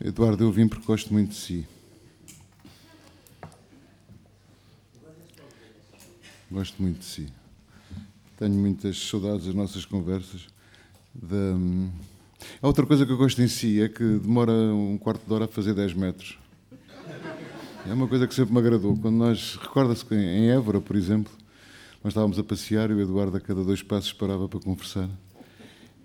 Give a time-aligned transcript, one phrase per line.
[0.00, 1.66] Eduardo, eu vim porque gosto muito de si.
[6.50, 7.26] Gosto muito de si.
[8.36, 10.46] Tenho muitas saudades das nossas conversas.
[11.12, 11.36] Da...
[12.62, 15.46] A outra coisa que eu gosto em si é que demora um quarto de hora
[15.46, 16.38] a fazer 10 metros.
[17.84, 18.96] É uma coisa que sempre me agradou.
[18.96, 21.32] Quando nós, recorda-se que em Évora, por exemplo,
[22.04, 25.10] nós estávamos a passear e o Eduardo a cada dois passos parava para conversar.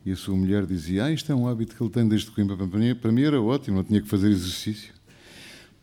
[0.05, 2.57] E a sua mulher dizia: Ah, isto é um hábito que ele tem desde Coimbra.
[2.57, 4.93] Para mim, era ótimo, não tinha que fazer exercício.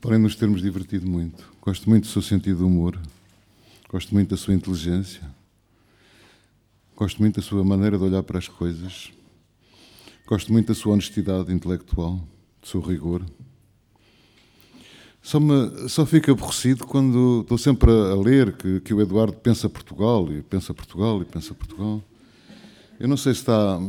[0.01, 1.45] Porém, nos termos divertido muito.
[1.61, 2.99] Gosto muito do seu sentido de humor.
[3.89, 5.23] Gosto muito da sua inteligência.
[6.97, 9.11] Gosto muito da sua maneira de olhar para as coisas.
[10.27, 12.21] Gosto muito da sua honestidade intelectual,
[12.61, 13.25] do seu rigor.
[15.23, 19.69] Só, me, só fico aborrecido quando estou sempre a, ler que, que o Eduardo pensa
[19.69, 22.03] Portugal e pensa Portugal e pensa Portugal.
[23.01, 23.81] Eu não sei se está.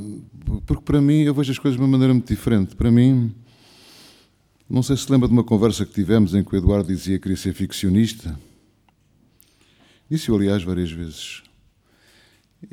[0.65, 2.77] Porque para mim eu vejo as coisas de uma maneira muito diferente.
[2.77, 3.35] Para mim,
[4.69, 7.23] não sei se lembra de uma conversa que tivemos em que o Eduardo dizia que
[7.23, 8.39] queria ser ficcionista.
[10.09, 11.43] Disse-o, aliás, várias vezes.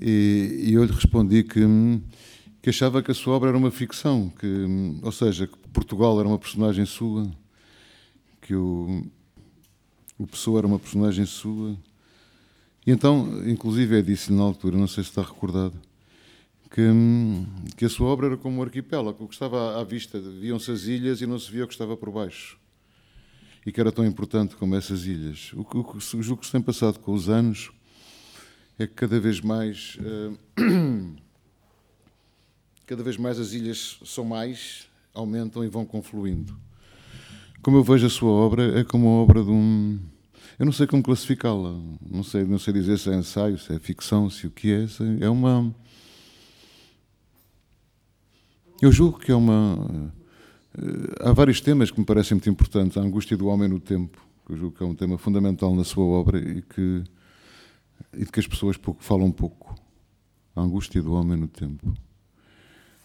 [0.01, 1.61] E, e eu lhe respondi que,
[2.63, 4.67] que achava que a sua obra era uma ficção, que,
[5.03, 7.29] ou seja, que Portugal era uma personagem sua,
[8.41, 9.05] que o,
[10.17, 11.77] o Pessoa era uma personagem sua.
[12.87, 15.88] E então, inclusive, é disse na altura, não sei se está recordado,
[16.71, 16.83] que,
[17.77, 20.83] que a sua obra era como um arquipélago, o que estava à vista, viam-se as
[20.85, 22.59] ilhas e não se via o que estava por baixo.
[23.65, 25.53] E que era tão importante como essas ilhas.
[25.55, 27.71] O que, o que, o que se tem passado com os anos
[28.79, 29.97] é que cada vez mais.
[29.97, 30.39] Uh,
[32.87, 36.57] cada vez mais as ilhas são mais, aumentam e vão confluindo.
[37.61, 39.99] Como eu vejo a sua obra, é como a obra de um.
[40.59, 41.75] Eu não sei como classificá-la.
[42.09, 44.87] Não sei, não sei dizer se é ensaio, se é ficção, se o que é.
[45.21, 45.75] É uma
[48.81, 50.13] eu julgo que é uma.
[50.77, 52.97] Eh, há vários temas que me parecem muito importantes.
[52.97, 55.85] A angústia do homem no tempo, que eu julgo que é um tema fundamental na
[55.85, 57.05] sua obra e que,
[58.15, 59.75] e de que as pessoas pouco, falam pouco.
[60.55, 61.93] A angústia do homem no tempo.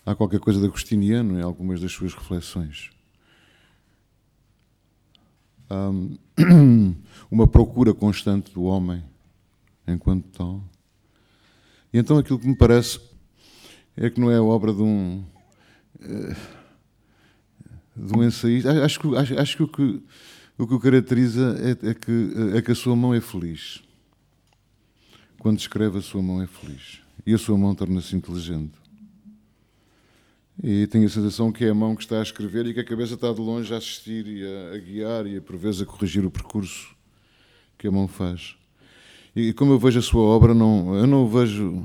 [0.06, 2.92] Há qualquer coisa de agostiniano em algumas das suas reflexões.
[5.69, 5.90] Há
[7.31, 9.03] uma procura constante do homem
[9.88, 10.64] enquanto tal.
[11.92, 13.00] E então aquilo que me parece
[13.96, 15.24] é que não é a obra de um,
[17.96, 18.84] de um ensaísta.
[18.84, 20.03] Acho que, acho, acho que, o que
[20.58, 23.81] o que o caracteriza é, é, que, é que a sua mão é feliz.
[25.40, 27.00] Quando escreve, a sua mão é feliz.
[27.25, 28.74] E a sua mão torna-se inteligente.
[30.62, 32.84] E tenho a sensação que é a mão que está a escrever e que a
[32.84, 35.86] cabeça está de longe a assistir e a, a guiar e a, por vezes, a
[35.86, 36.96] corrigir o percurso
[37.78, 38.56] que a mão faz.
[39.36, 41.84] E como eu vejo a sua obra, não, eu não vejo.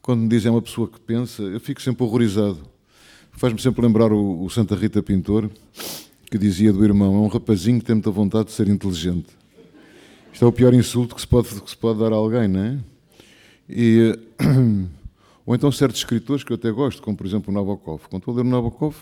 [0.00, 2.75] Quando me dizem uma pessoa que pensa, eu fico sempre horrorizado
[3.36, 5.50] Faz-me sempre lembrar o, o, Santa Rita Pintor,
[6.30, 9.28] que dizia do irmão: é um rapazinho que tem muita vontade de ser inteligente.
[10.32, 12.60] Isto é o pior insulto que se pode, que se pode dar a alguém, não
[12.60, 12.78] é?
[13.68, 14.18] E,
[15.44, 18.04] ou então certos escritores que eu até gosto, como por exemplo o Nabokov.
[18.08, 18.96] Quando estou a ler o Nabokov,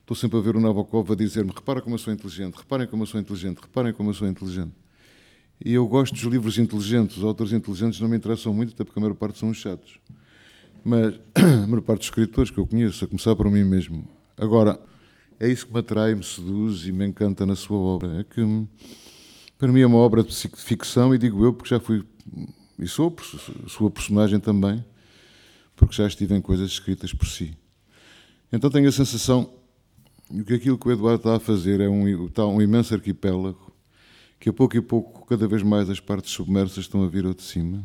[0.00, 3.02] estou sempre a ver o Nabokov a dizer-me: repara como eu sou inteligente, reparem como
[3.02, 4.72] eu sou inteligente, reparem como eu sou inteligente.
[5.64, 9.00] E eu gosto dos livros inteligentes, os autores inteligentes não me interessam muito, até porque
[9.00, 9.98] a maior parte são chatos
[10.86, 14.08] mas a maior parte dos escritores que eu conheço, a começar por mim mesmo.
[14.36, 14.78] Agora,
[15.40, 18.20] é isso que me atrai, me seduz e me encanta na sua obra.
[18.20, 18.40] É que,
[19.58, 22.04] para mim, é uma obra de ficção, e digo eu, porque já fui,
[22.78, 23.14] e sou
[23.66, 24.84] sua personagem também,
[25.74, 27.58] porque já estive em coisas escritas por si.
[28.52, 29.52] Então tenho a sensação
[30.46, 33.72] que aquilo que o Eduardo está a fazer é um, está um imenso arquipélago,
[34.38, 37.34] que a pouco e pouco, cada vez mais, as partes submersas estão a vir ao
[37.34, 37.84] de cima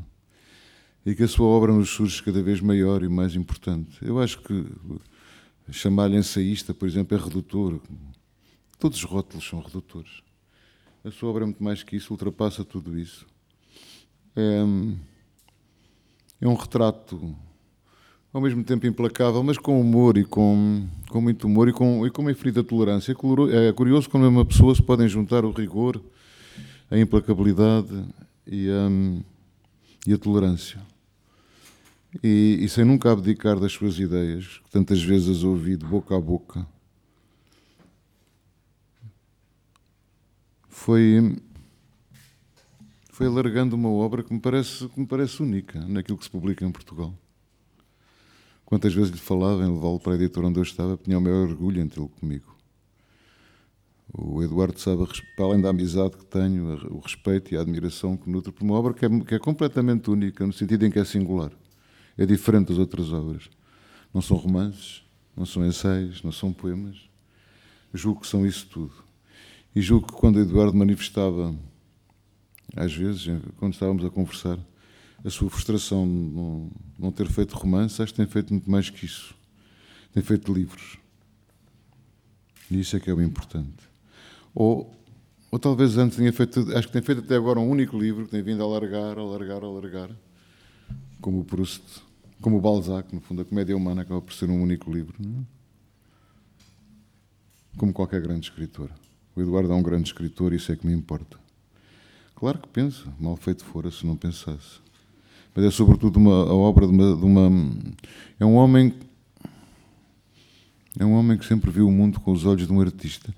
[1.06, 3.97] e que a sua obra nos surge cada vez maior e mais importante.
[4.01, 4.66] Eu acho que
[5.72, 7.79] chamar-lhe ensaísta, por exemplo, é redutor.
[8.78, 10.22] Todos os rótulos são redutores.
[11.03, 13.25] A sua obra é muito mais que isso, ultrapassa tudo isso.
[14.35, 14.63] É,
[16.41, 17.35] é um retrato
[18.34, 22.09] ao mesmo tempo implacável, mas com humor e com, com muito humor e com, e
[22.09, 23.11] com uma infinita tolerância.
[23.11, 26.02] É curioso como uma pessoa se podem juntar o rigor,
[26.90, 28.05] a implacabilidade
[28.47, 28.90] e a,
[30.06, 30.82] e a tolerância
[32.24, 36.16] e, e sem nunca abdicar das suas ideias, que tantas vezes as ouvi de boca
[36.16, 36.66] a boca.
[40.68, 41.38] Foi,
[43.12, 46.66] foi alargando uma obra que me, parece, que me parece única naquilo que se publica
[46.66, 47.14] em Portugal.
[48.66, 51.50] Quantas vezes lhe falava em levá-lo para a editora onde eu estava, tinha o maior
[51.50, 52.56] orgulho em tê-lo comigo.
[54.13, 58.29] O Eduardo sabe, para além da amizade que tenho, o respeito e a admiração que
[58.29, 61.05] nutro por uma obra que é, que é completamente única, no sentido em que é
[61.05, 61.52] singular
[62.17, 63.49] é diferente das outras obras.
[64.13, 65.03] Não são romances,
[65.35, 67.09] não são ensaios, não são poemas.
[67.93, 68.93] julgo que são isso tudo.
[69.75, 71.55] E julgo que quando Eduardo manifestava,
[72.75, 73.25] às vezes,
[73.57, 74.59] quando estávamos a conversar,
[75.23, 78.90] a sua frustração de não, não ter feito romance, acho que tem feito muito mais
[78.90, 79.35] que isso.
[80.14, 80.97] Tem feito livros.
[82.69, 83.91] E isso é que é o importante.
[84.53, 84.94] Ou,
[85.50, 88.32] ou talvez antes tenha feito, acho que tem feito até agora um único livro que
[88.32, 90.09] tem vindo a alargar, a alargar, a alargar,
[91.22, 91.84] como o Proust,
[92.42, 95.16] como o Balzac, no fundo, a comédia humana acaba por ser um único livro.
[95.20, 95.62] É?
[97.78, 98.90] como qualquer grande escritor.
[99.36, 101.40] O Eduardo é um grande escritor isso é que me importa.
[102.36, 104.80] Claro que pensa, mal feito fora se não pensasse.
[105.56, 107.50] Mas é sobretudo uma, a obra de uma, de uma,
[108.40, 108.94] É um homem.
[111.02, 113.34] É um homem que sempre viu o mundo com os olhos de um artista.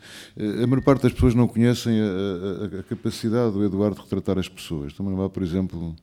[0.62, 4.38] A maior parte das pessoas não conhecem a, a, a capacidade do Eduardo de retratar
[4.38, 4.88] as pessoas.
[4.92, 5.96] Estou-me a lembrar, por exemplo,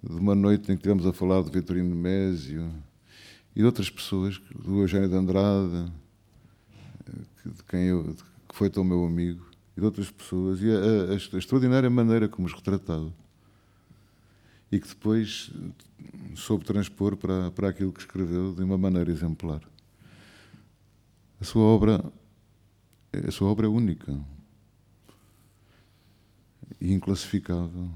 [0.00, 2.70] de uma noite em que estivemos a falar de Vitorino Mésio
[3.56, 5.90] e de outras pessoas, do Eugênio de Andrade,
[7.44, 8.14] de quem eu,
[8.48, 9.44] que foi tão meu amigo,
[9.76, 13.12] e de outras pessoas, e a, a, a extraordinária maneira como os retratava.
[14.70, 15.50] E que depois
[16.36, 19.60] soube transpor para, para aquilo que escreveu de uma maneira exemplar.
[21.40, 22.04] A sua obra,
[23.26, 24.18] a sua obra é única
[26.80, 27.90] e inclassificável.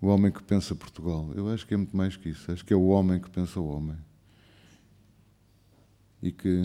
[0.00, 1.30] O homem que pensa Portugal.
[1.34, 2.50] Eu acho que é muito mais que isso.
[2.50, 3.96] Acho que é o homem que pensa o homem
[6.22, 6.62] e que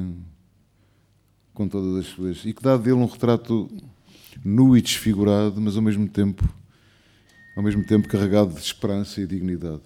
[1.53, 3.69] com todas as suas e que dá dele um retrato
[4.43, 6.43] nu e desfigurado, mas ao mesmo tempo
[7.55, 9.83] ao mesmo tempo carregado de esperança e dignidade.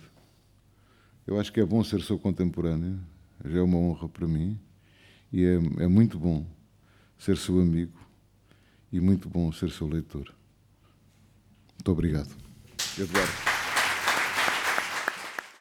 [1.26, 2.98] Eu acho que é bom ser seu contemporâneo,
[3.46, 4.60] já é uma honra para mim
[5.32, 6.46] e é, é muito bom
[7.18, 7.98] ser seu amigo
[8.92, 10.34] e muito bom ser seu leitor.
[11.74, 12.36] Muito obrigado.
[12.98, 13.47] Eduardo.